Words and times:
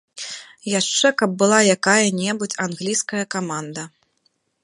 Яшчэ 0.79 1.07
каб 1.19 1.35
была 1.41 1.59
якая-небудзь 1.75 2.59
англійская 2.65 3.23
каманда. 3.35 3.83